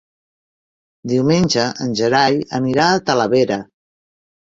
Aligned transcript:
Diumenge 1.11 1.65
en 1.85 1.91
Gerai 1.99 2.39
anirà 2.61 2.87
a 2.95 3.03
Talavera. 3.11 3.59